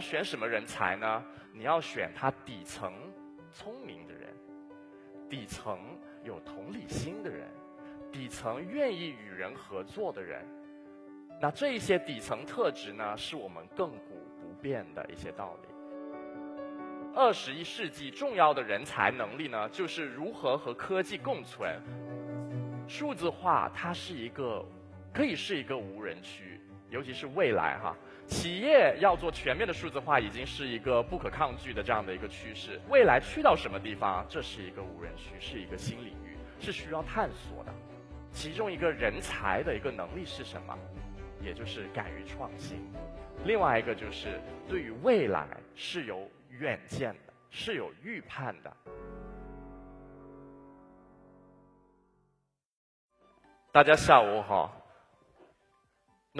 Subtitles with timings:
[0.00, 1.22] 选什么人才呢？
[1.52, 2.92] 你要选他底层
[3.52, 4.34] 聪明的人，
[5.28, 5.78] 底层
[6.24, 7.48] 有同理心的人，
[8.10, 10.44] 底层愿意与人合作的人。
[11.40, 15.68] 那这一些底层特质呢，是我们亘古不变的一些道理。
[17.14, 21.68] 二十一世纪重要的人才能力呢，就是如何和科技共存。
[22.86, 24.64] 数字化它是一个，
[25.12, 27.96] 可以是一个无人区，尤其是未来哈，
[28.26, 32.80] 企业要做全面的数字化，已经是一个不可抗拒的这样的一个趋势。
[32.88, 37.72] 未来去到什么地方，这是一个无人区，是一个新领域，是需要探索的。
[38.32, 40.78] 其中一个人才的一个能力是什么？
[41.42, 42.78] 也就是敢于创新。
[43.44, 48.76] 另外一个就是对于未来是有远见的，是有预判的。
[53.72, 54.79] 大家下午好。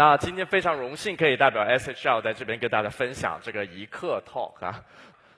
[0.01, 4.83] 那今天非常荣幸可以代表 SHL 在这边跟大家分享这个一课 talk 啊。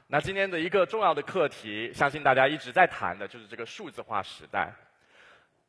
[0.06, 4.72] 那今天的一个重要的课题，相信大家一直在谈的就是这个数字化时代。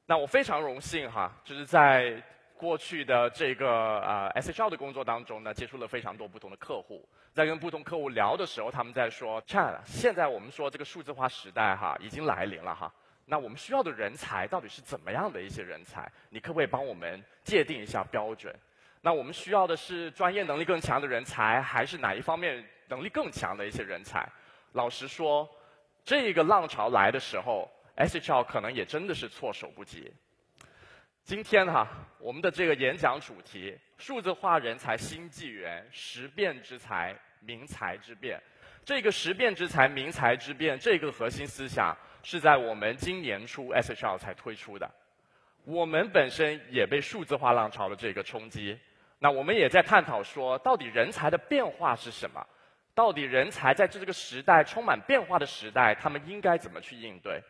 [0.05, 2.21] 那我非常荣幸哈，就是在
[2.55, 7.03] 过去的这个呃 SHL 的工作当中呢，接触了非常多不同的客户。
[7.33, 12.93] 在跟不同客户聊的时候，他们在说：“Chan，现在我们说这个数字化时代哈已经来临了哈。”
[13.25, 16.07] 那我们需要的人才到底是怎么样的一些人才？
[16.29, 18.55] 你可不可以帮我们界定一下标准？
[19.05, 24.25] 那我们需要的是专业能力更强的人才，还是哪一方面能力更强的一些人才？
[24.71, 25.45] 老实说，
[26.05, 30.09] 这个浪潮来的时候，SHL 可能也真的是措手不及。
[31.25, 31.85] 今天哈，
[32.17, 38.41] 我们的这个演讲主题：数字化人才新纪元，识变之才，明才之变。
[38.85, 41.93] 这个识变之才，明才之变，这个核心思想。
[42.25, 44.89] 是在我们今年初 SHL 才推出的，
[45.65, 48.79] 我们本身也被数字化浪潮的这个冲击，
[49.23, 52.45] 那我们也在探讨说，到底人才的变化是什么？
[52.93, 57.41] 到底人才在这这个时代充满变化的时代，他们应该怎么去应对？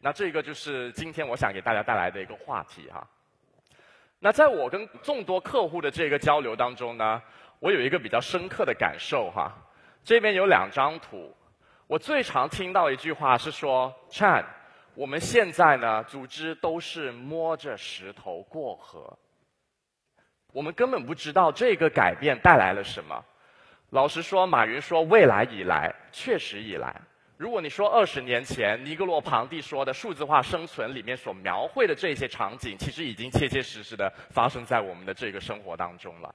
[0.00, 3.06] 那这个就是今天我想给大家带来的一个话题哈。
[4.18, 7.22] 那在我跟众多客户的这个交流当中呢，
[7.60, 9.56] 我有一个比较深刻的感受哈。
[10.02, 11.32] 这边有两张图。
[11.86, 14.44] 我最常听到一句话是说：“Chan，
[14.96, 19.16] 我们现在呢，组织都是摸着石头过河，
[20.54, 23.24] 我们根本不知道这个改变带来了什么。”
[23.90, 26.94] 老实说，马云说“未来已来”，确实已来。
[27.36, 36.32] 如果你说二十年前尼格罗庞蒂说的数字化生存里面所描绘的这些场景，其实已经切切实实的发生在我们的这个生活当中了。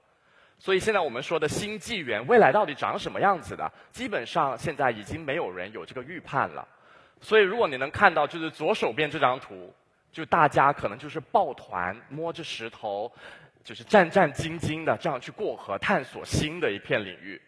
[0.58, 3.72] 所以现在我们说的新纪元，未来到底长什么样子的？
[3.90, 6.68] 基本上现在已经没有人有这个预判了。
[7.22, 9.74] 所以如果你能看到，就是左手边这张图，
[10.12, 13.10] 就大家可能就是抱团摸着石头，
[13.62, 17.40] 就是战战兢兢的这样去过河，探索新的一片领域。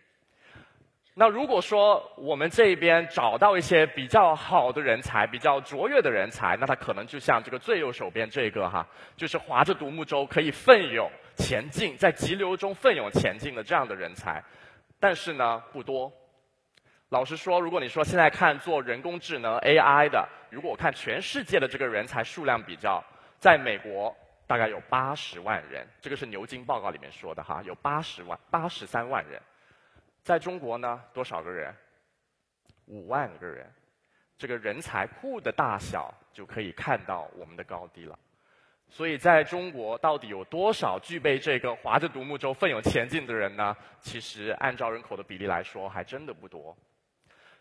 [1.15, 14.43] 那如果说我们这边找到一些比较好的人才，比较卓越的人才，那他可能就像这个最右手边这个哈，就是划着独木舟可以奋勇前进，在急流中奋勇前进的这样的人才，
[14.99, 16.11] 但是呢不多。
[17.11, 23.05] 老实说，如果你说现在看做人工智能 AI 的，如果我看全世界的这个人才数量比较，
[23.39, 24.17] 在美国
[24.53, 29.41] 大概有八十万人，这个是牛津报告里面说的哈，有八十万八十三万人。
[30.23, 31.75] 在中国呢，多少个人？
[32.85, 33.67] 五万个人，
[34.37, 38.19] 这个人才库的大小就可以看到我们的高低了。
[38.91, 43.75] 所以，在中国到底有多少具备这个划着独木舟奋勇前进的人呢？
[44.01, 46.77] 其实，按照人口的比例来说，还真的不多。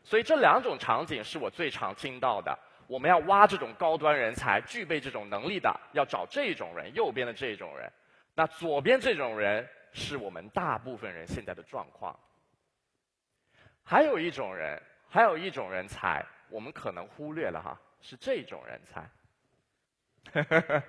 [0.03, 2.59] 所以，这两种场景是我最常听到的。
[2.91, 6.93] 我们要挖这种高端人才，具备这种能力的，要找这种人。
[6.93, 7.89] 右边的这种人，
[8.35, 12.13] 那左边这种人，是我们大部分人现在的状况。
[13.81, 19.09] 还有一种人，还有一种人才，我们可能忽略了哈，是这种人才。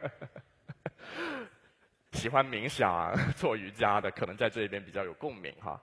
[2.10, 5.80] 喜欢冥想、啊、 做瑜伽的，可能在这边比较有共鸣哈。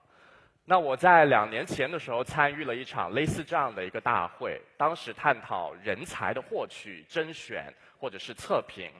[0.70, 8.92] 那我在两年前的时候参与了一场类似这样的一个大会，当时探讨人才的获取、甄选或者是测评。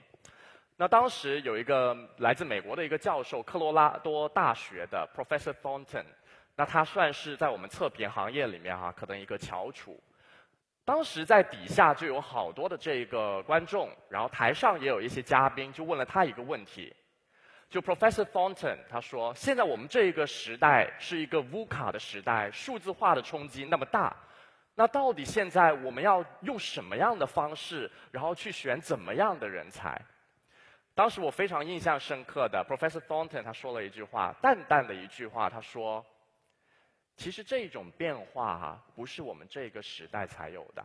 [0.76, 6.06] 那当时有一个来自美国的一个教授，科罗拉多大学的 Professor Thornton。
[6.56, 9.96] 那他算是在我们测评行业里面哈，可能一个翘楚。
[10.84, 16.92] 当时在底下就有好多的这个观众，然后台上也有一些嘉宾，就问了他一个问题。
[17.70, 24.14] 就 Professor Thornton 他说：“现在我们这个时代是一个 VUCA 的时代，数字化的冲击那么大，
[24.74, 29.98] 那到底现在我们要用什么样的方式，然后去选怎么样的人才？”
[30.94, 36.04] 当时我非常印象深刻的 Professor Thornton 他说了一句话，淡淡的一句话，他说。
[37.16, 40.82] 其实这种变化哈，不是我们这个时代才有的。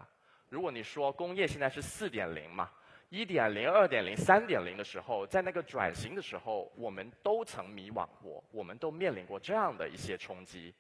[0.50, 2.70] 如果你说工业现在是四点零嘛，
[3.16, 10.76] 一点零、二点零、三点零的时候，在那个转型的时候，我们都曾迷惘过，我们都面临过这样的一些冲击。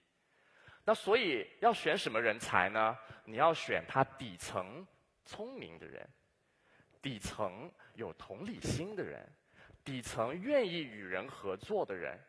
[0.83, 2.97] 那所以要选什么人才呢？
[3.23, 4.85] 你要选他底层
[5.23, 6.05] 聪明的人，
[7.01, 9.25] 底层有同理心的人，
[9.85, 12.19] 底层愿意与人合作的人。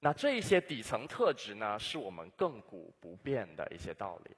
[0.00, 4.36] 那这一些底层特质呢，是我们亘古不变的一些道理。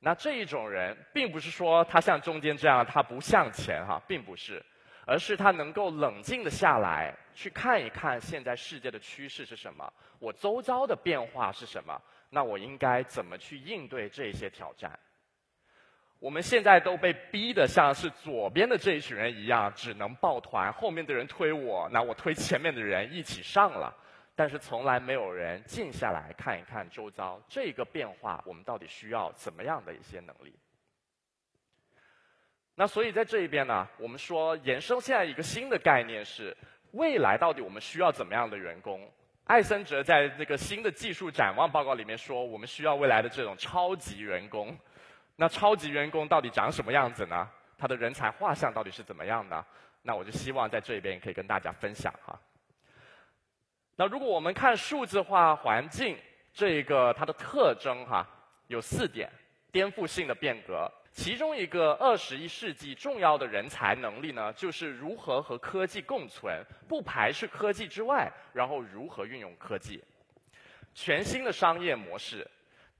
[0.00, 4.64] 那这一种人，并不是说他像中间这样，他不向前哈，并不是，
[5.04, 12.00] 而是他能够冷静的下来，去看一看现在世界的趋势是什么，我周遭的变化是什么，
[12.30, 14.96] 那我应该怎么去应对这些挑战？
[16.20, 23.92] 我们现在都被逼得像是左边的这一群人一样，只能抱团，后面的人推我，那我推前面的人一起上了。
[24.38, 30.54] 但是从来没有人静下来看一看周遭这个变化，我们到底需要怎么样的一些能力？
[32.76, 36.56] 那所以在这一边呢，我们说延伸现在一个新的概念是，
[36.92, 39.10] 未来到底我们需要怎么样的员工？
[39.46, 44.72] 艾森哲在这个新的技术展望报告里面说，我们需要未来的这种超级员工。
[45.34, 47.50] 那超级员工到底长什么样子呢？
[47.76, 49.64] 他的人才画像到底是怎么样的？
[50.02, 52.38] 那我就希望在这一边可以跟大家分享哈。
[54.00, 56.16] 那如果我们看数字化环境
[56.52, 58.24] 这一个它的特征哈，
[58.68, 59.28] 有四点
[59.72, 60.88] 颠覆性的变革。
[61.10, 70.00] 其中一个二十一世纪重要的人才能力呢，就是如何和科技共存，不排斥科技之外，然后如何运用科技。
[70.94, 72.48] 全新的商业模式。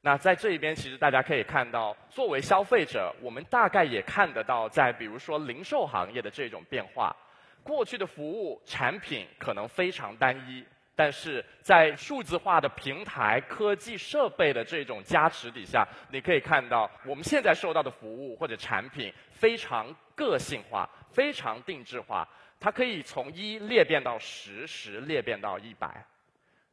[0.00, 7.14] 那在这一边，其实大家可以看到，作为消费者，我们大概也看得到，在比如说零售行业的这种变化，
[7.62, 10.64] 过去的服务产品可能非常单一。
[10.98, 22.28] 但是在数字化的平台、科技设备的这种加持底下，你可以看到我们现在受到的服务或者产品非常个性化、非常定制化，
[22.58, 26.04] 它可以从一裂变到十，十裂变到一百。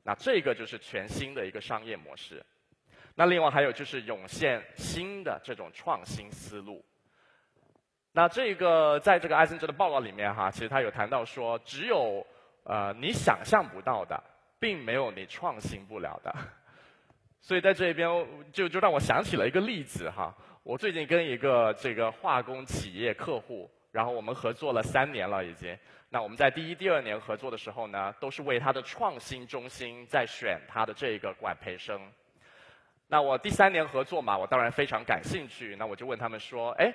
[0.01, 2.43] 那这个就是全新的一个商业模式。
[3.13, 6.83] 那另外还有就是涌现新的这种创新思路。
[8.11, 12.25] 那这个在这个艾森哲的报告里面哈，其实他有谈到说，只有
[12.65, 14.21] 呃，你想象不到的，
[14.59, 16.35] 并没有你创新不了的。
[17.39, 18.09] 所以在这边，
[18.51, 20.35] 就就让我想起了一个例子哈。
[20.63, 25.77] 我最近跟一个这个化工企业客户，然后我们合作了三年了已经。
[26.09, 32.01] 那我们在第一、第二年合作的时候呢，都是为他的创新中心在选他的这个管培生。
[33.07, 35.75] 那我第三年合作嘛，我当然非常感兴趣。
[35.77, 36.91] 那我就问他们说：“哎，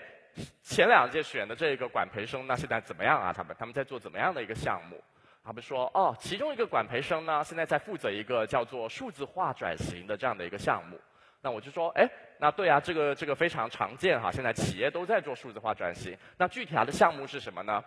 [0.65, 3.33] 前两届选的这个管培生，那现在怎么样啊？
[3.33, 5.01] 他们他们在做怎么样的一个项目？”
[5.43, 11.01] 他们说：“哦，其中一个管培生呢，现在在负责一个叫做数字化转型的这样的一个项目。”
[11.41, 12.07] 那我就说：“哎，
[12.39, 16.17] 那对啊，这个这个非常常见哈，现在企业都在做数字化转型。
[16.37, 17.83] 那具体他的项目是什么呢？”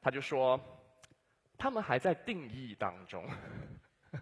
[0.00, 0.58] 他就说
[1.58, 3.28] ：“他们还在定义当中。”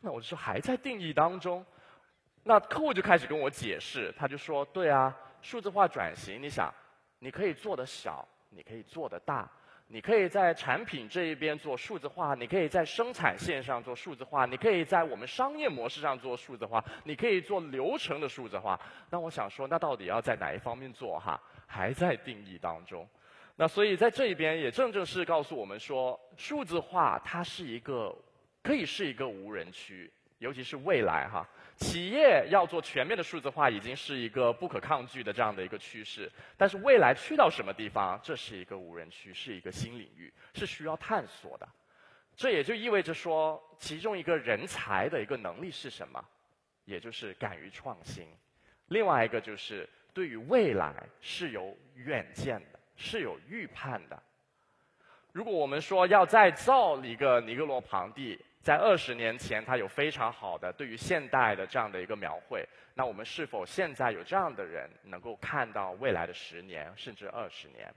[0.00, 1.66] 那我就说：“还在定义当中？”
[2.44, 6.72] 那客户就开始跟我解释，他就说：“对啊，数字化转型，你想，
[7.18, 9.50] 你可以做的小，你可以做的大。”
[9.92, 18.78] 你可以在产品这一边做数字化，你可以在生产线上做数字化，你可以在我们商业模式上做数字化，你可以做流程的数字化。
[19.10, 21.42] 那我想说，那到底要在哪一方面做哈？
[21.66, 23.04] 还在定义当中。
[23.56, 28.16] 那所以在这一边也正正是告诉我们说，数字化它是一个
[28.62, 31.44] 可以是一个无人区，尤其是未来哈。
[31.80, 36.30] 企业要做全面的数字化，已经是一个不可抗拒的这样的一个趋势。
[36.56, 41.66] 但是未来去到什么地方，这是一个无人区，是一个新领域，是需要探索的。
[42.36, 46.22] 这也就意味着说，其中一个人才的一个能力是什么？
[46.84, 48.26] 也就是敢于创新。
[48.88, 54.22] 另外一个就是对于未来是有远见的，是有预判的。
[55.32, 58.38] 如果我们说要再造一个尼格罗庞蒂。
[58.62, 62.62] 在二十年前，他有非常好的对于现代的这样的一个描绘。
[62.94, 67.92] 那我们是否现在有这样的人，能够看到未来的十年甚至二十年？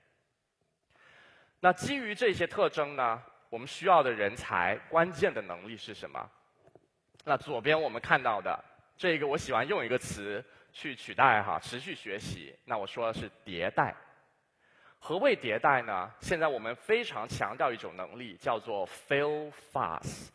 [1.60, 6.29] 那基于这些特征呢，我们需要的人才关键的能力是什么？
[7.25, 8.58] 那左边我们看到的
[8.98, 12.58] 这个，我喜欢用一个词去取代哈，持续学习。
[12.63, 13.93] 那我说的是迭代。
[15.00, 16.10] 何谓迭代呢？
[16.22, 20.29] 现在我们非常强调一种能力，叫做 fail fast。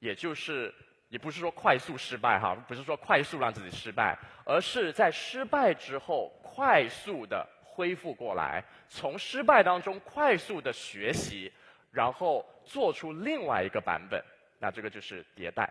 [0.00, 0.74] 也就是，
[1.08, 11.52] 也不是说快速失败哈，不是说快速让自己失败，而是在失败之后快速的恢复过来，从失败当中快速的学习，
[11.92, 14.22] 然后做出另外一个版本。
[14.58, 15.70] 那这个就是迭代。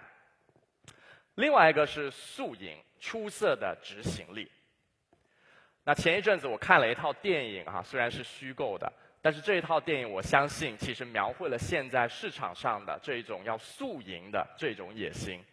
[1.36, 4.52] 另外一个是素赢，出色的执行力。
[5.84, 15.44] 那前一阵子我看了一套电影啊，虽然是虚构的，但是这一套电影我相信其实描绘了现在市场上的这一种要速赢的这种野心。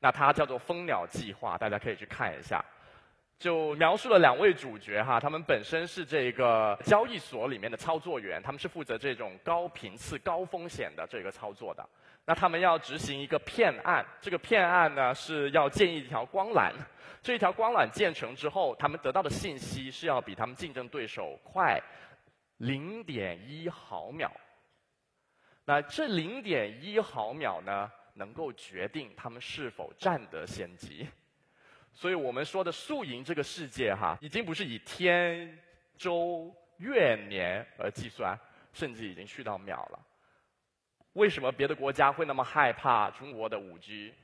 [0.00, 2.62] 那它叫做《蜂鸟计划》，大家可以去看一下。
[3.38, 11.86] 就描述了两位主角哈，他们本身是这个交易所里面的操作员，他们是负责这种高频次、高风险的这个操作的。
[12.24, 16.72] 那他们要执行一个骗案，这个骗案呢是要建一条光缆。
[17.22, 21.80] 这一条光缆建成之后，他们得到的信息是要比他们竞争对手快
[22.58, 24.30] 零点一毫秒。
[25.64, 31.06] 那这零点一毫秒呢，能够决定他们是否占得先机。
[31.92, 35.58] 所以我们说的素赢这个世界哈，已经不是以天、
[35.96, 38.38] 周、月、年而计算，
[38.72, 40.06] 甚至已经去到秒了。
[41.14, 44.14] 为什么别的国家会那么害怕中国的五 G？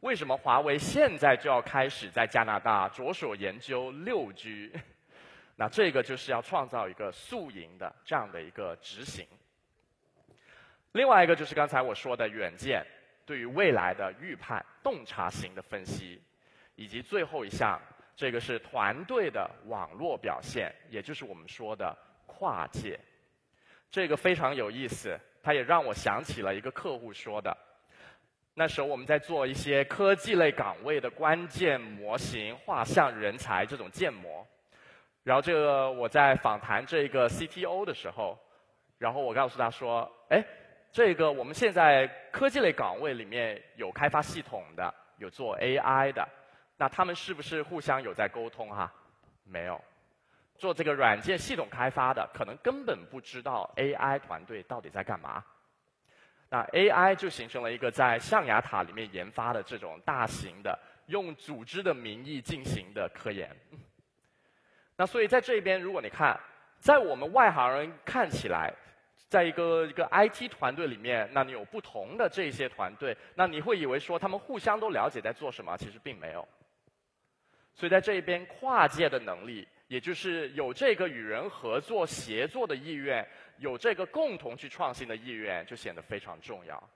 [0.00, 4.72] 为什么华为现在就要开始在加拿大着手研究六 G？
[5.60, 9.26] 那这个就是要创造一个素赢的这样的一个执行。
[10.92, 12.86] 另外一个就是刚才我说的远见，
[13.26, 16.22] 对于未来的预判、洞察型的分析。
[16.76, 17.76] 以及最后一项，
[18.14, 21.92] 这个是团队的网络表现，也就是我们说的
[22.24, 22.96] 跨界。
[23.90, 27.56] 这个非常有意思，它也让我想起了一个客户说的。
[28.54, 34.46] 那时候我们在做一些科技类岗位的关键模型画像人才这种建模，
[35.28, 38.38] 然后这个我在访谈这个 CTO 的时候，
[38.96, 40.42] 然后我告诉他说：“哎，
[40.90, 46.26] 这个我们现在科技类岗位里面有开发系统的，有做 AI 的。”
[46.78, 48.90] 那他们是不是互相有在沟通哈？
[49.44, 49.78] 没有，
[50.56, 55.44] 做这个软件系统开发的可能根本不知道 AI 团队到底在干嘛。
[56.48, 63.54] 那 AI 就形成了一个在象牙塔里面研发的这种大型的用组织的名义进行的科研。
[64.98, 66.38] 那所以在这边，如果你看，
[66.80, 68.74] 在我们外行人看起来，
[69.28, 76.46] 在一个一个 IT 团队里面，那你有不同的这些团队，那你会以为说他们互相都了解在做什么，其实并没有。
[77.74, 83.24] 所以在这一边跨界的能力，也就是有这个与人合作协作的意愿，
[83.58, 86.90] 有这个共同去创新的意愿，就显得非常重要。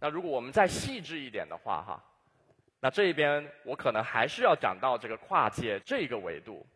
[0.00, 2.04] 那如果我们再细致一点的话，哈，
[2.84, 6.66] 那这一边我可能还是要讲到这个跨界这个维度。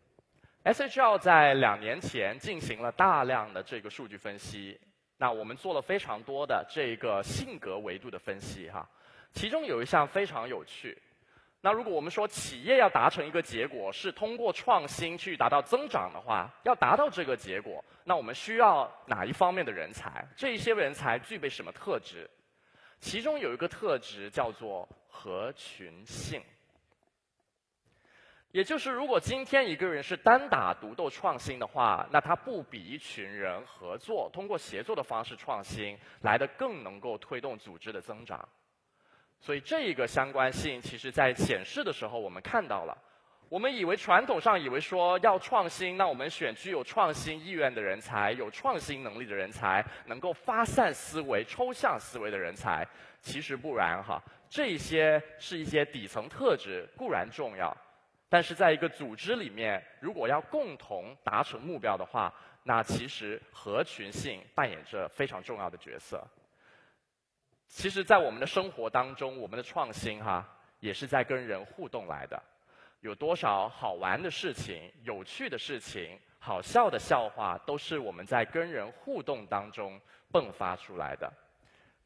[0.62, 4.78] SHL 在两年前进行了大量的这个数据分析，
[5.16, 8.88] 那我们做了非常多的这个性格维度的分析，哈，
[9.32, 10.96] 其中有一项非常有趣。
[11.60, 20.24] 那如果我们说企业要达成一个结果是通过创新去达到增长的话，要达到这个结果，那我们需要哪一方面的人才？
[20.36, 22.30] 这一些人才具备什么特质？
[22.98, 26.42] 其中有一个特质叫做合群性，
[28.50, 38.46] 也就是如果今天一个人是单打独斗创新的话，那他不比一群人合作，通过协作的方式创新来的更能够推动组织的增长。
[39.40, 42.96] 所以这一个相关性，其实在显示的时候，我们看到了。
[43.48, 52.86] 我们以为传统上以为说要创新，那我们选具有创新意愿的人才，有创新能力的人才，能够发散思维、抽象思维的人才，
[53.20, 54.20] 其实不然哈。
[54.56, 57.76] 这些是一些底层特质，固然重要，
[58.26, 62.32] 但是在一个组织里面，如果要共同达成目标的话，
[62.62, 66.26] 那其实合群性扮演着非常重要的角色。
[67.68, 70.48] 其实，在我们的生活当中，我们的创新哈，
[70.80, 72.42] 也是在跟人互动来的。
[73.00, 80.00] 有多少好玩的事情、有趣的事情、好笑的笑话，都是我们在跟人互动当中
[80.32, 81.30] 迸发出来的。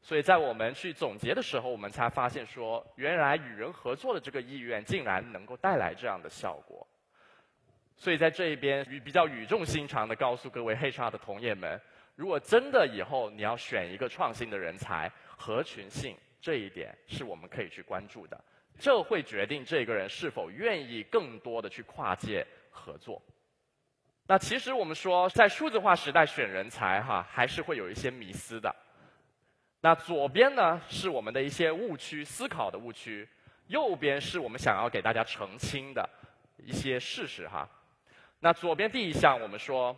[0.01, 6.85] 所以在我们去总结的时候，我们才发现说，原来与人合作的这个意愿，竟然能够带来这样的效果。
[7.95, 11.79] 所以在这一边，语比较语重心长的告诉各位 HR 的同业们：，
[12.15, 18.43] 如果真的以后你要选一个创新的人才，合群性这一点是我们可以去关注的，
[18.79, 23.21] 这会决定这个人是否愿意更多的去跨界合作。
[24.25, 28.75] 那其实我们说，在数字化时代选人才哈，还是会有一些迷思的。
[29.81, 33.27] 那左边呢是我们的一些误区思考的误区，
[33.67, 36.09] 右边是我们想要给大家澄清的
[36.57, 37.67] 一些事实哈。
[38.39, 39.95] 那左边第一项，我们说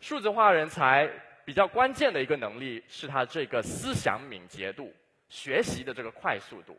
[0.00, 1.10] 数字化人才。
[1.46, 4.90] 比较关键的一个能力是他这个思想敏捷度、
[5.28, 6.74] 学习的这个快速度。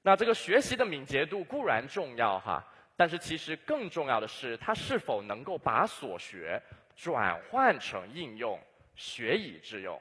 [0.00, 2.66] 那这个学习的敏捷度固然重要哈，
[2.96, 6.58] 但是其实更重要的是他是否能够把所学
[6.96, 8.58] 转换成应用，
[8.96, 10.00] 学以致用。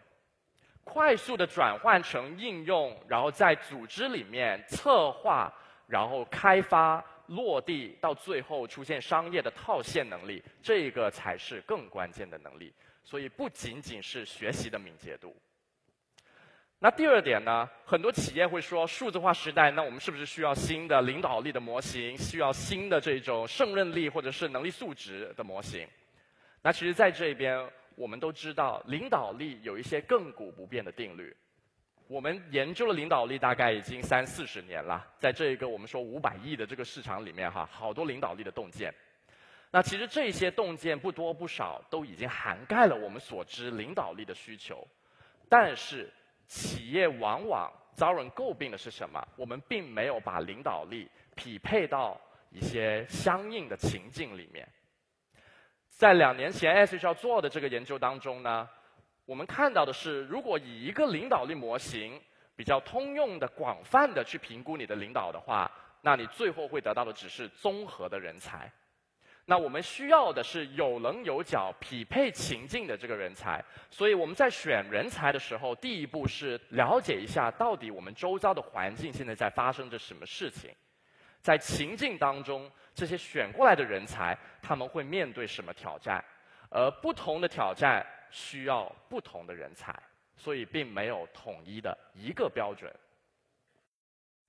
[0.84, 5.52] 快速的转换成应用，然后在组织里面策划，
[5.88, 12.74] 然后开发、落地，到最后出现商业的套现能力，这个才是更关键的能力。
[13.04, 15.36] 所以不仅仅是学习的敏捷度。
[16.80, 17.70] 那第二点呢？
[17.86, 22.18] 很多企业会说，数字化时代，那我们是不是需要新的领导力的模型？
[22.18, 25.88] 需要新的这种胜任力或者是能力素质的模型？
[26.62, 31.36] 那其实，在这边，我们都知道，领导力有一些亘古不变的定律。
[32.08, 38.94] 我们研究了领导力大概已经三四十年了，在这一个我们说五百亿的这个市场里面，哈，好多领导力的洞见。
[39.72, 44.88] 那其实这些洞见不多不少，都已经涵盖了我们所知领导力的需求，
[45.50, 46.12] 但是。
[46.46, 49.26] 企业往往遭人诟病的是什么？
[49.38, 52.20] 我们并没有把领导力匹配到
[52.52, 54.68] 一些相应的情境里面。
[55.96, 58.68] 在两年前 S H R 做的这个研究当中呢，
[59.26, 62.20] 我们看到的是，如果以一个领导力模型
[62.56, 65.72] 比较通用的、广泛的去评估你的领导的话，
[66.02, 68.70] 那你最后会得到的只是综合的人才。
[69.46, 73.64] 那我们需要的是有棱有角、匹配情境的这个人才。
[73.92, 80.72] 所以我们在选人才的时候，第一步是了解一下到底我们周遭的环境现在在发生着什么事情，
[81.44, 86.24] 在情境当中，这些选过来的人才他们会面对什么挑战，
[86.70, 89.94] 而不同的挑战需要不同的人才，
[90.38, 92.90] 所以并没有统一的一个标准。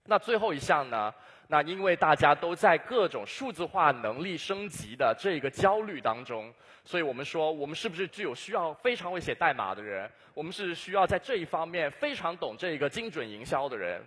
[0.04, 1.12] 那最后一项呢？
[1.48, 10.08] 那因为大家都在各种数字化能力升级的这个焦虑当中，所以我们说，我们是不是具有需要非常会写代码的人？
[10.32, 14.00] 我们是需要在这一方面非常懂这个精准营销的人？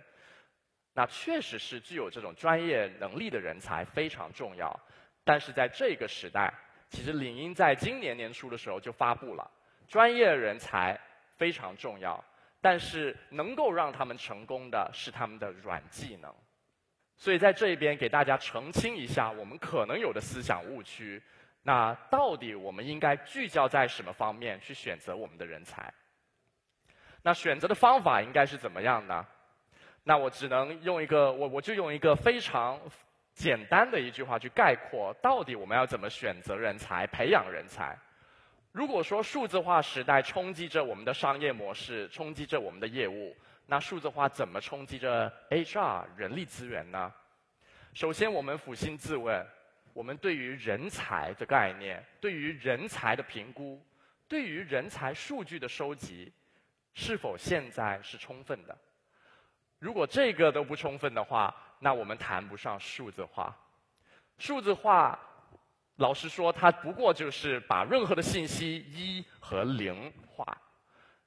[0.98, 4.76] 那确实是具有这种专业能力的人才非常重要。
[5.22, 6.52] 但是在这个时代，
[6.90, 9.48] 其实领英在今年年初的时候就发布了，
[9.86, 10.98] 专业人才
[11.36, 12.24] 非常重要。
[12.60, 16.34] 但是能够让他们成功的是他们的软技能，
[17.16, 21.22] 所以在这一边给大家澄清一下我们可能有的思想误区。
[21.62, 25.94] 那到底我们应该聚焦在什么方面去选择我们的人才？
[27.22, 29.24] 那选择的方法应该是怎么样呢？
[30.08, 32.80] 那我只能用一个我我就用一个非常
[33.34, 37.94] 简单的一句话去概括，到底我们要怎么选择人才、培养人才？
[38.72, 47.12] 如果说数字化时代冲击着我们的商业模式，冲击着我们的业务，那数字化怎么冲击着 HR 人力资源呢？
[47.92, 49.46] 首先，我们抚心自问：
[49.92, 53.78] 我们对于人才的概念、对于人才的评估、
[54.26, 56.32] 对于人才数据的收集，
[56.94, 58.74] 是否现在是充分的？
[59.78, 63.56] 如果这个都不充分的话，那我们谈不上数字化。
[64.38, 65.18] 数字化。
[65.96, 70.56] 老实说，它不过就是把任何的信息一和零化。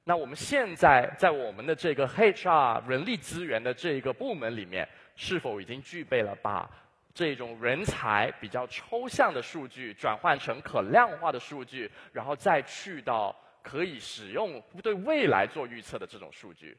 [0.02, 6.66] 那我们现在在我们的这个 HR 人力资源的这个部门里面，是否已经具备了把
[7.12, 16.74] 这种人才比较抽象的数据转换成可量化的数据，然后再去到可以使用对未来做预测的这种数据？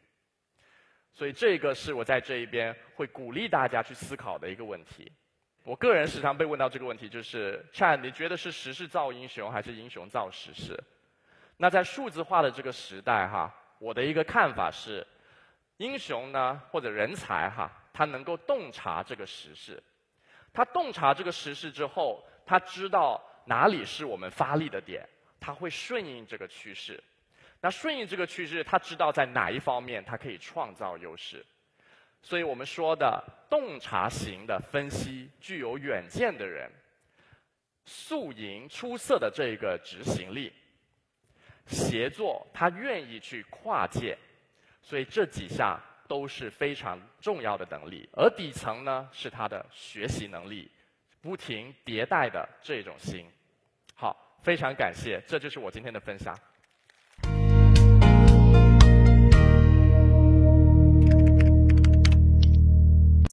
[1.13, 5.11] 所以这个是我在这一边会鼓励大家去思考的一个问题。
[5.63, 10.77] 我个人时常被问到这个问题，就是：，Chan，你觉得是时势造英雄，还是英雄造时势？
[11.55, 15.05] 那在数字化的这个时代，哈，我的一个看法是，
[15.77, 19.81] 英雄呢，或者人才，哈，他能够洞察这个时势，
[20.51, 25.07] 他洞察这个时势之后，他知道哪里是我们发力的点，
[25.39, 27.01] 他会顺应这个趋势。
[27.63, 31.45] 那顺应这个趋势，他知道在哪一方面他可以创造优势。
[32.21, 36.69] 所以我们说的洞察型的分析，具有远见的人，
[37.85, 40.51] 素赢出色的这个执行力，
[41.65, 44.17] 协作他愿意去跨界，
[44.81, 48.09] 所以这几项都是非常重要的能力。
[48.11, 50.69] 而底层呢，是他的学习能力，
[51.21, 53.25] 不停迭代的这种心。
[53.95, 56.37] 好，非常感谢，这就是我今天的分享。